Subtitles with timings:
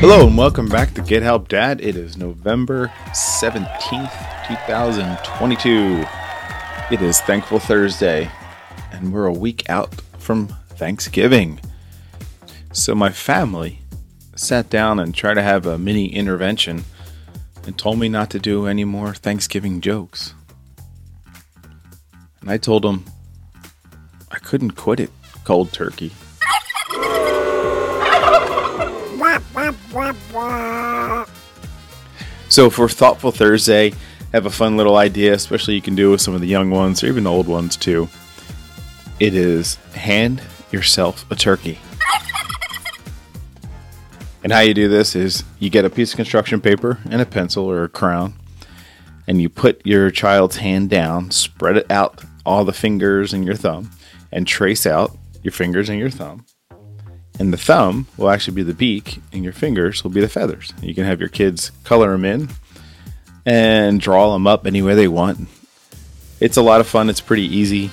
[0.00, 1.80] Hello and welcome back to Get Help Dad.
[1.80, 6.04] It is November 17th, 2022.
[6.90, 8.30] It is Thankful Thursday,
[8.92, 11.60] and we're a week out from Thanksgiving.
[12.72, 13.80] So, my family
[14.36, 16.84] sat down and tried to have a mini intervention
[17.64, 20.34] and told me not to do any more Thanksgiving jokes.
[22.42, 23.06] And I told them
[24.30, 25.10] I couldn't quit it
[25.44, 26.12] cold turkey.
[32.48, 33.92] So for Thoughtful Thursday,
[34.32, 37.02] have a fun little idea, especially you can do with some of the young ones
[37.02, 38.08] or even the old ones too.
[39.18, 41.78] It is hand yourself a turkey.
[44.44, 47.26] And how you do this is you get a piece of construction paper and a
[47.26, 48.34] pencil or a crown,
[49.26, 53.56] and you put your child's hand down, spread it out all the fingers and your
[53.56, 53.90] thumb,
[54.30, 56.46] and trace out your fingers and your thumb.
[57.38, 60.72] And the thumb will actually be the beak, and your fingers will be the feathers.
[60.80, 62.48] You can have your kids color them in
[63.44, 65.48] and draw them up any way they want.
[66.40, 67.90] It's a lot of fun, it's pretty easy,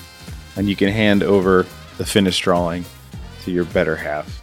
[0.55, 1.65] and you can hand over
[1.97, 2.85] the finished drawing
[3.43, 4.41] to your better half.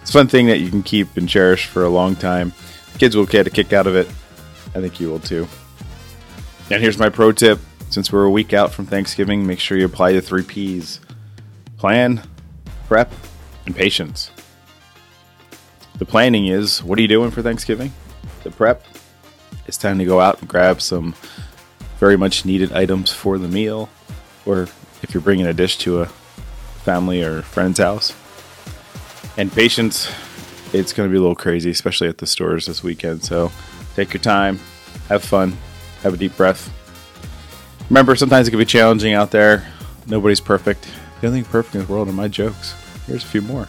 [0.00, 2.52] It's a fun thing that you can keep and cherish for a long time.
[2.98, 4.06] Kids will get a kick out of it.
[4.74, 5.48] I think you will too.
[6.70, 7.58] And here's my pro tip
[7.90, 11.00] since we're a week out from Thanksgiving, make sure you apply the three P's
[11.76, 12.22] plan,
[12.86, 13.12] prep,
[13.66, 14.30] and patience.
[15.98, 17.92] The planning is what are you doing for Thanksgiving?
[18.42, 18.84] The prep,
[19.66, 21.14] it's time to go out and grab some
[21.98, 23.88] very much needed items for the meal,
[24.44, 24.62] or
[25.02, 26.06] if you're bringing a dish to a
[26.84, 28.14] family or friend's house.
[29.36, 30.10] And patience,
[30.72, 33.24] it's going to be a little crazy, especially at the stores this weekend.
[33.24, 33.50] So
[33.94, 34.58] take your time,
[35.08, 35.56] have fun,
[36.02, 36.72] have a deep breath.
[37.88, 39.66] Remember, sometimes it can be challenging out there.
[40.06, 40.88] Nobody's perfect.
[41.20, 42.74] The only thing perfect in this world are my jokes.
[43.06, 43.64] Here's a few more.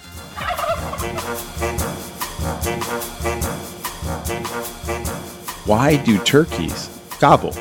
[5.65, 7.55] Why do turkeys gobble?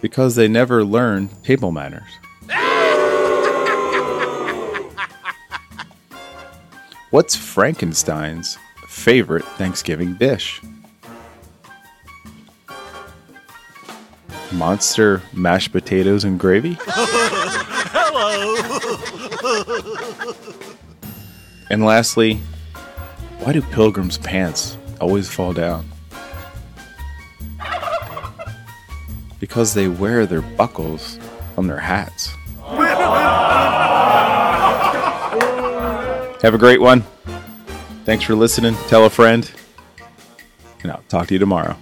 [0.00, 2.08] Because they never learn table manners.
[7.10, 8.56] What's Frankenstein's
[8.88, 10.60] favorite Thanksgiving dish?
[14.52, 16.76] Monster mashed potatoes and gravy?
[17.94, 18.56] Hello!
[21.70, 22.40] and lastly,
[23.38, 25.88] why do pilgrims' pants always fall down?
[29.40, 31.18] Because they wear their buckles
[31.56, 32.30] on their hats.
[36.42, 37.04] Have a great one.
[38.04, 38.74] Thanks for listening.
[38.88, 39.50] Tell a friend.
[40.82, 41.76] And I'll talk to you tomorrow.